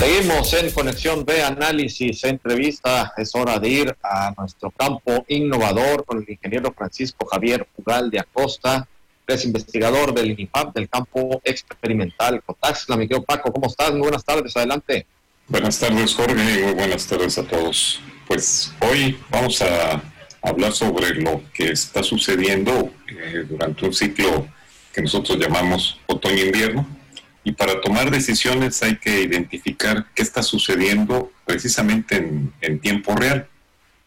[0.00, 3.12] Seguimos en Conexión de Análisis, entrevista.
[3.18, 8.18] Es hora de ir a nuestro campo innovador con el ingeniero Francisco Javier Pugal de
[8.18, 8.88] Acosta,
[9.26, 12.96] es investigador del INIFAP del campo experimental Cotaxla.
[12.96, 13.90] Mi querido Paco, ¿cómo estás?
[13.90, 15.04] Muy buenas tardes, adelante.
[15.46, 18.00] Buenas tardes, Jorge, y muy buenas tardes a todos.
[18.26, 20.00] Pues hoy vamos a
[20.40, 24.48] hablar sobre lo que está sucediendo eh, durante un ciclo
[24.94, 26.99] que nosotros llamamos otoño-invierno
[27.42, 32.16] y para tomar decisiones hay que identificar qué está sucediendo precisamente
[32.60, 33.48] en, tiempo real.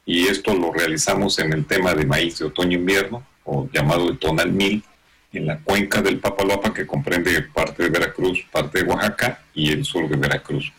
[0.06, 4.52] Y esto lo realizamos en el tema de maíz de otoño-invierno, o llamado el tonal
[4.52, 4.84] mil,
[5.32, 9.84] en la cuenca del Papaloapa, que comprende parte de Veracruz, parte de Oaxaca y el
[9.84, 10.72] sur de Veracruz.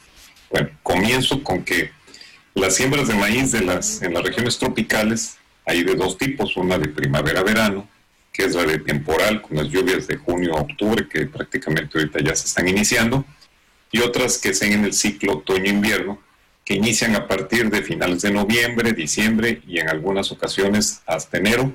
[0.50, 1.90] Bueno, comienzo con que
[2.54, 6.78] las siembras de maíz de las, en las regiones tropicales hay de dos tipos, una
[6.78, 7.88] de primavera-verano
[8.34, 12.18] que es la de temporal, con las lluvias de junio a octubre, que prácticamente ahorita
[12.18, 13.24] ya se están iniciando,
[13.92, 16.20] y otras que sean en el ciclo otoño-invierno,
[16.64, 21.72] que inician a partir de finales de noviembre, diciembre y en algunas ocasiones hasta enero,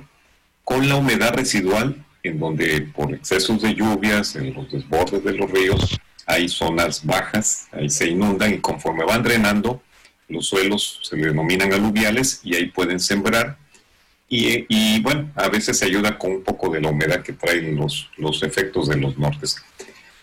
[0.62, 5.50] con la humedad residual, en donde por excesos de lluvias, en los desbordes de los
[5.50, 9.82] ríos, hay zonas bajas, ahí se inundan y conforme van drenando,
[10.28, 13.56] los suelos se denominan aluviales y ahí pueden sembrar
[14.32, 18.08] y, bueno, a veces se ayuda con un poco de la humedad que traen los,
[18.16, 19.56] los efectos de los nortes.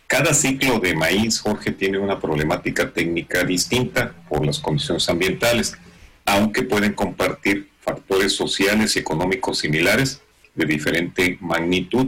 [0.07, 5.77] Cada ciclo de maíz, Jorge, tiene una problemática técnica distinta por las condiciones ambientales,
[6.25, 10.21] aunque pueden compartir factores sociales y económicos similares
[10.55, 12.07] de diferente magnitud.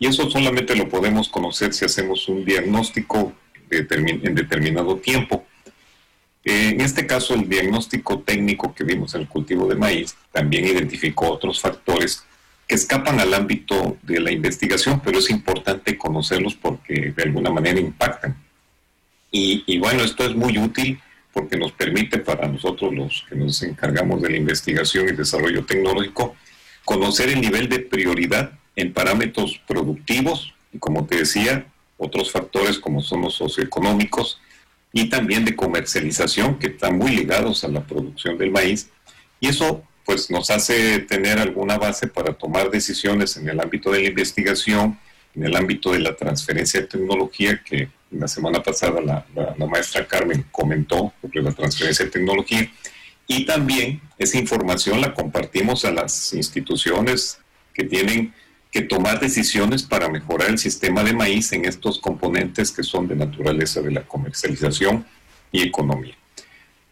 [0.00, 3.32] Y eso solamente lo podemos conocer si hacemos un diagnóstico
[3.70, 5.46] en determinado tiempo.
[6.48, 11.32] En este caso, el diagnóstico técnico que vimos en el cultivo de maíz también identificó
[11.32, 12.22] otros factores
[12.68, 17.80] que escapan al ámbito de la investigación, pero es importante conocerlos porque de alguna manera
[17.80, 18.36] impactan.
[19.32, 21.00] Y, bueno, esto es muy útil
[21.32, 26.36] porque nos permite para nosotros los que nos encargamos de la investigación y desarrollo tecnológico
[26.84, 31.66] conocer el nivel de prioridad en parámetros productivos y como te decía,
[31.98, 34.40] otros factores como son los socioeconómicos,
[34.96, 38.88] y también de comercialización que están muy ligados a la producción del maíz.
[39.38, 44.00] Y eso pues nos hace tener alguna base para tomar decisiones en el ámbito de
[44.00, 44.98] la investigación,
[45.34, 50.06] en el ámbito de la transferencia de tecnología que la semana pasada la, la maestra
[50.06, 52.72] Carmen comentó sobre la transferencia de tecnología.
[53.26, 57.38] Y también esa información la compartimos a las instituciones
[57.74, 58.32] que tienen
[58.70, 63.16] que tomar decisiones para mejorar el sistema de maíz en estos componentes que son de
[63.16, 65.06] naturaleza de la comercialización
[65.52, 66.14] y economía.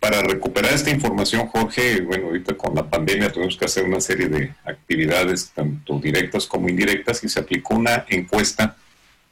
[0.01, 4.29] Para recuperar esta información, Jorge, bueno, ahorita con la pandemia tuvimos que hacer una serie
[4.29, 8.77] de actividades, tanto directas como indirectas, y se aplicó una encuesta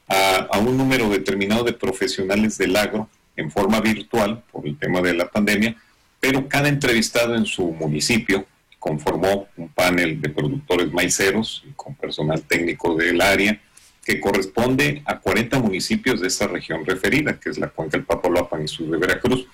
[0.07, 5.01] a, a un número determinado de profesionales del agro en forma virtual por el tema
[5.01, 5.75] de la pandemia,
[6.19, 8.45] pero cada entrevistado en su municipio
[8.79, 11.63] conformó un panel de productores maiceros
[12.03, 13.61] personal técnico del área
[14.03, 18.63] que corresponde a 40 municipios de esta región referida, que es la cuenca del Papaloapan
[18.63, 19.47] y sur de Veracruz.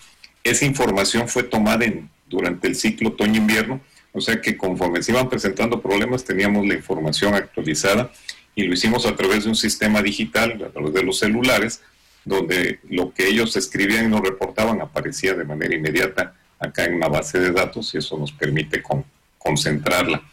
[0.44, 1.86] Esa información fue tomada
[2.28, 3.80] durante el ciclo otoño-invierno,
[4.12, 8.12] o sea que conforme se iban presentando problemas teníamos la información actualizada
[8.56, 11.84] y lo hicimos a través de un sistema digital, a través de los celulares,
[12.26, 17.08] donde lo que ellos escribían y nos reportaban aparecía de manera inmediata acá en una
[17.08, 19.06] base de datos y eso nos permite con,
[19.38, 20.24] concentrarla.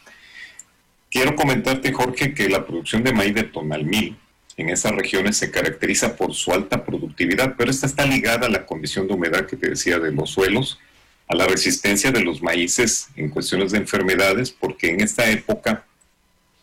[1.17, 4.19] Quiero comentarte, Jorge, que la producción de maíz de tonalmil
[4.59, 8.67] en esas regiones se caracteriza por su alta productividad, pero esta está ligada a la
[8.67, 10.79] condición de humedad que te decía de los suelos,
[11.27, 15.87] a la resistencia de los maíces en cuestiones de enfermedades, porque en esta época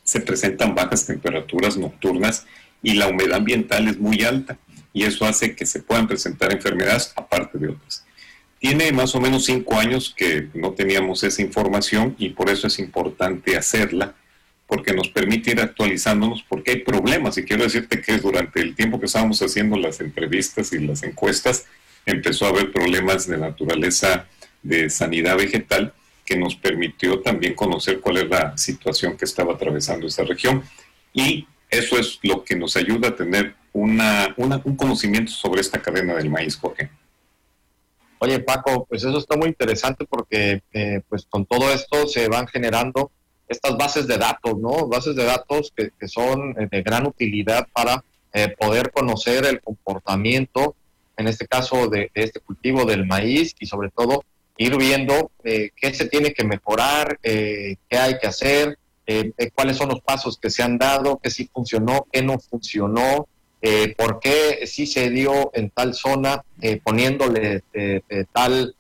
[0.04, 2.46] se presentan bajas temperaturas nocturnas
[2.84, 4.60] y la humedad ambiental es muy alta,
[4.94, 8.06] y eso hace que se puedan presentar enfermedades aparte de otras.
[8.60, 12.78] Tiene más o menos cinco años que no teníamos esa información y por eso es
[12.78, 14.14] importante hacerla,
[14.68, 17.38] porque nos permite ir actualizándonos, porque hay problemas.
[17.38, 21.66] Y quiero decirte que durante el tiempo que estábamos haciendo las entrevistas y las encuestas,
[22.06, 24.28] empezó a haber problemas de naturaleza
[24.62, 25.94] de sanidad vegetal
[26.26, 30.64] que nos permitió también conocer cuál es la situación que estaba atravesando esta región.
[31.14, 36.14] Y eso es lo que nos ayuda a tener una, un conocimiento sobre esta cadena
[36.14, 36.90] del maíz, Jorge.
[38.20, 42.48] Oye, Paco, pues eso está muy interesante porque eh, pues con todo esto se van
[42.48, 43.12] generando
[43.48, 44.88] estas bases de datos, ¿no?
[44.88, 48.04] Bases de datos que, son eh, de gran utilidad para
[48.34, 50.76] eh, poder conocer el comportamiento,
[51.18, 54.24] en este caso de, este cultivo del maíz y sobre todo
[54.58, 58.78] ir viendo qué se tiene que mejorar, qué hay que hacer,
[59.56, 63.28] cuáles son los pasos que se han dado, qué sí funcionó, qué no funcionó,
[63.66, 68.02] eh, por qué sí se dio en tal zona eh, poniéndole eh,
[68.34, 68.76] tal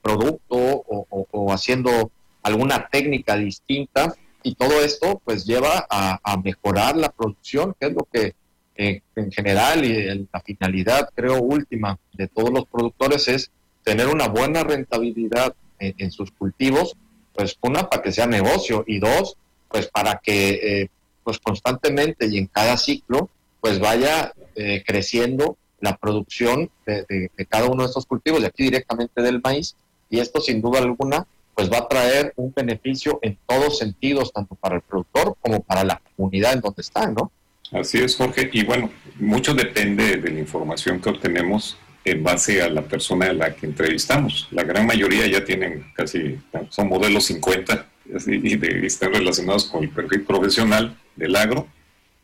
[0.00, 2.10] producto o, haciendo
[2.42, 8.08] alguna técnica distinta y todo esto pues lleva a, mejorar la producción, que es lo
[8.12, 8.34] que
[8.74, 13.50] en general y la finalidad creo última de todos los productores es
[13.84, 16.96] tener una buena rentabilidad en, sus cultivos,
[17.34, 19.36] pues una para que sea negocio y dos
[19.68, 20.88] pues para que
[21.22, 23.28] pues constantemente y en cada ciclo
[23.62, 29.22] pues vaya eh, creciendo la producción de, cada uno de estos cultivos, de aquí directamente
[29.22, 29.76] del maíz,
[30.10, 34.54] y esto sin duda alguna pues va a traer un beneficio en todos sentidos, tanto
[34.54, 37.30] para el productor como para la comunidad en donde está, ¿no?
[37.72, 38.50] Así es, Jorge.
[38.52, 43.32] Y bueno, mucho depende de la información que obtenemos en base a la persona a
[43.32, 44.48] la que entrevistamos.
[44.50, 46.38] La gran mayoría ya tienen casi,
[46.68, 47.86] son modelos 50
[48.26, 51.66] y están relacionados con el perfil profesional del agro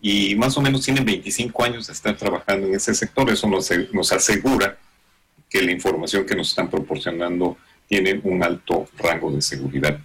[0.00, 3.30] y más o menos tienen 25 años de estar trabajando en ese sector.
[3.30, 4.78] Eso nos asegura
[5.48, 7.56] que la información que nos están proporcionando
[7.88, 9.98] tiene un alto rango de seguridad.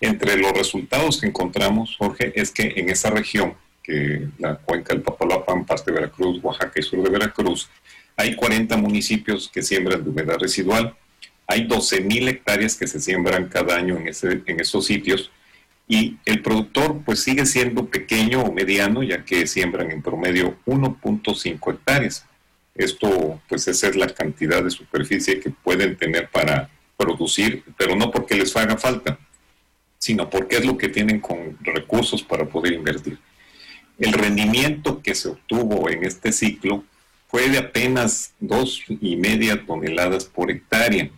[0.00, 5.02] Entre los resultados que encontramos, Jorge, es que en esa región, que la cuenca del
[5.02, 7.68] Papaloapan, parte de Veracruz, Oaxaca y sur de Veracruz,
[8.16, 10.94] hay 40 municipios que siembran de humedad residual,
[11.46, 15.30] hay 12.000 hectáreas que se siembran cada año en, ese, en esos sitios,
[15.86, 21.74] y el productor pues sigue siendo pequeño o mediano ya que siembran en promedio 1.5
[21.74, 22.24] hectáreas.
[22.74, 28.10] Esto pues esa es la cantidad de superficie que pueden tener para producir, pero no
[28.10, 29.18] porque les haga falta,
[29.98, 33.18] sino porque es lo que tienen con recursos para poder invertir.
[33.98, 36.84] El rendimiento que se obtuvo en este ciclo
[37.28, 41.10] fue de apenas dos y media toneladas por hectárea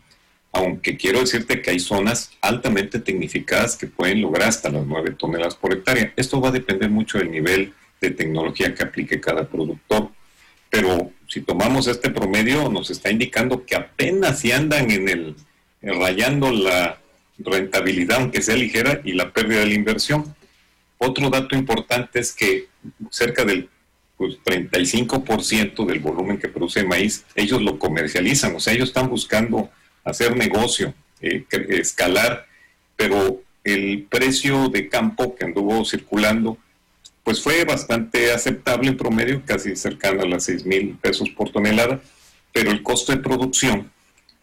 [0.57, 5.55] aunque quiero decirte que hay zonas altamente tecnificadas que pueden lograr hasta las 9 toneladas
[5.55, 6.13] por hectárea.
[6.17, 10.11] Esto va a depender mucho del nivel de tecnología que aplique cada productor.
[10.71, 15.37] Pero si tomamos este promedio, nos está indicando que apenas si andan en el
[15.83, 16.99] rayando la
[17.39, 20.35] rentabilidad, aunque sea ligera, y la pérdida de la inversión.
[20.99, 22.69] Otro dato importante es que
[23.11, 23.69] cerca del
[24.17, 29.71] pues, 35% del volumen que produce maíz, ellos lo comercializan, o sea, ellos están buscando
[30.05, 32.47] hacer negocio, eh, escalar,
[32.97, 36.57] pero el precio de campo que anduvo circulando,
[37.25, 42.01] pues fue bastante aceptable en promedio, casi cercano a las 6 mil pesos por tonelada,
[42.53, 43.91] pero el costo de producción,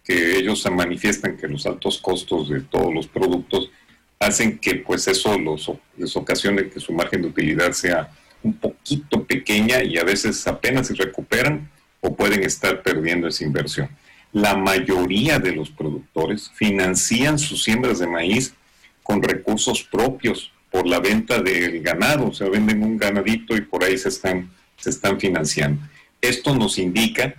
[0.03, 3.71] que ellos manifiestan que los altos costos de todos los productos
[4.19, 8.11] hacen que pues eso los, les ocasione que su margen de utilidad sea
[8.41, 11.69] un poquito pequeña y a veces apenas se recuperan
[12.01, 13.89] o pueden estar perdiendo esa inversión
[14.33, 18.55] la mayoría de los productores financian sus siembras de maíz
[19.03, 23.83] con recursos propios por la venta del ganado, o sea, venden un ganadito y por
[23.83, 25.79] ahí se están, se están financiando.
[26.19, 27.35] Esto nos indica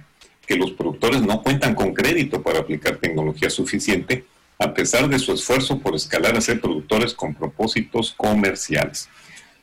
[0.46, 4.25] que los productores no cuentan con crédito para aplicar tecnología suficiente,
[4.58, 9.08] a pesar de su esfuerzo por escalar a ser productores con propósitos comerciales.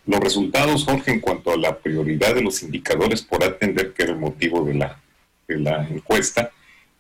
[0.06, 4.13] Los resultados, Jorge, en cuanto a la prioridad de los indicadores por atender, que era
[4.13, 5.00] el motivo de la,
[5.48, 6.51] de la encuesta,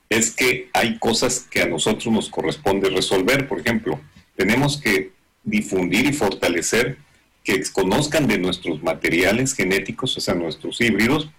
[0.09, 3.47] es que hay cosas que a nosotros nos corresponde resolver.
[3.47, 3.99] Por ejemplo,
[4.35, 5.11] tenemos que
[5.43, 6.97] difundir y fortalecer
[7.43, 11.29] que conozcan de nuestros materiales genéticos, o sea, nuestros híbridos,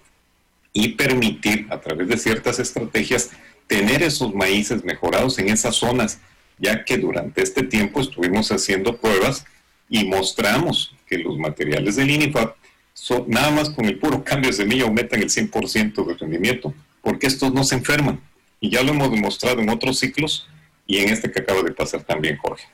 [0.73, 3.31] y permitir a través de ciertas estrategias
[3.67, 6.21] tener esos maíces mejorados en esas zonas,
[6.59, 9.45] ya que durante este tiempo estuvimos haciendo pruebas
[9.89, 12.57] y mostramos que los materiales del INIFAP
[12.95, 17.27] son, nada más con el puro cambio de semilla aumentan el 100% de rendimiento, porque
[17.27, 18.21] estos no se enferman
[18.61, 20.49] y ya lo hemos demostrado en otros ciclos
[20.87, 22.65] y en este que acaba de pasar también, Jorge.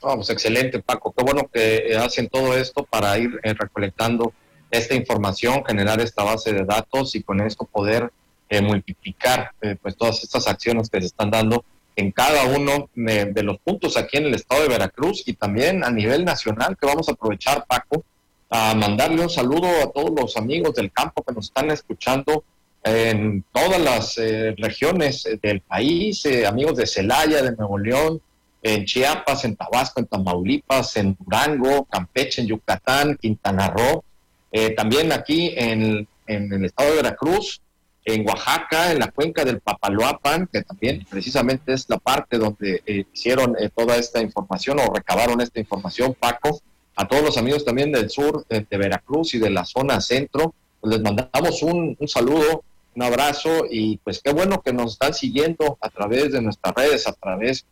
[0.00, 1.12] Vamos, excelente, Paco.
[1.16, 4.32] Qué bueno que hacen todo esto para ir eh, recolectando
[4.70, 8.10] esta información, generar esta base de datos y con esto poder
[8.48, 11.64] eh, multiplicar eh, pues todas estas acciones que se están dando
[11.98, 15.90] en cada uno de, los puntos aquí en el estado de Veracruz y también a
[15.90, 18.04] nivel nacional, que vamos a aprovechar, Paco,
[18.50, 22.44] a mandarle un saludo a todos los amigos del campo que nos están escuchando
[22.84, 28.20] en todas las eh, regiones del país, eh, amigos de Celaya, de Nuevo León,
[28.62, 34.04] en Chiapas, en Tabasco, en Tamaulipas, en Durango, Campeche, en Yucatán, Quintana Roo,
[34.52, 37.60] eh, también aquí en, el estado de Veracruz,
[38.04, 43.54] en Oaxaca, en la cuenca del Papaloapan, que también precisamente es la parte donde hicieron
[43.74, 46.60] toda esta información o recabaron esta información, Paco,
[46.96, 50.94] a todos los amigos también del sur de, Veracruz y de la zona centro, pues
[50.94, 52.64] les mandamos un, un saludo
[52.98, 57.06] un abrazo y pues qué bueno que nos están siguiendo a través de nuestras redes,
[57.06, 57.64] a través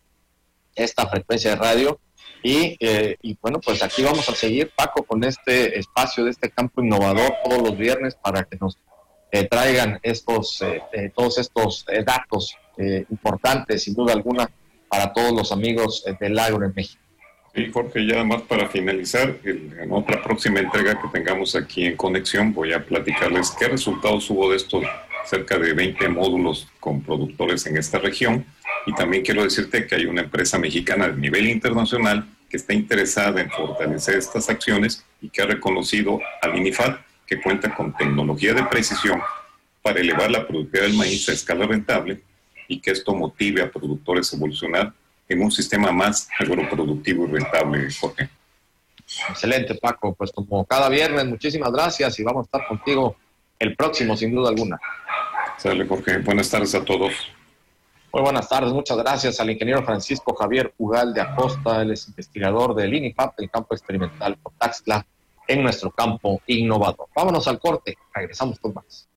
[0.76, 1.98] de esta frecuencia de radio.
[2.42, 6.50] Y, eh, y, bueno, pues aquí vamos a seguir, Paco, con este espacio de este
[6.50, 8.78] campo innovador todos los viernes para que nos
[9.50, 10.64] traigan estos,
[11.14, 12.56] todos estos datos
[13.10, 14.48] importantes, sin duda alguna,
[14.88, 17.02] para todos los amigos del agro en México.
[17.54, 22.54] Sí, Jorge, ya más para finalizar, en otra próxima entrega que tengamos aquí en Conexión,
[22.54, 24.84] voy a platicarles qué resultados hubo de estos
[25.26, 28.46] cerca de 20 módulos con productores en esta región.
[28.86, 33.40] Y también quiero decirte que hay una empresa mexicana de nivel internacional que está interesada
[33.40, 38.62] en fortalecer estas acciones y que ha reconocido al INIFAD que cuenta con tecnología de
[38.64, 39.20] precisión
[39.82, 42.20] para elevar la productividad del maíz a escala rentable
[42.68, 44.92] y que esto motive a productores a evolucionar
[45.28, 48.28] en un sistema más agroproductivo y rentable, Jorge.
[49.30, 50.14] Excelente, Paco.
[50.14, 53.16] Pues como cada viernes, muchísimas gracias y vamos a estar contigo
[53.58, 54.78] el próximo, sin duda alguna.
[55.58, 56.18] Sale, Jorge.
[56.18, 57.12] Buenas tardes a todos.
[58.16, 62.74] Muy buenas tardes, muchas gracias al ingeniero Francisco Javier Ugal de Acosta, él es investigador
[62.74, 65.06] del INIFAP, el campo experimental Taxla,
[65.46, 67.08] en nuestro campo innovador.
[67.14, 69.06] Vámonos al corte, regresamos con más.